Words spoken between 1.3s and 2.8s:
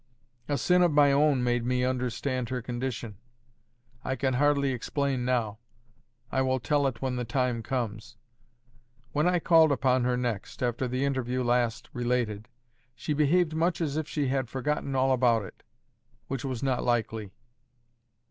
made me understand her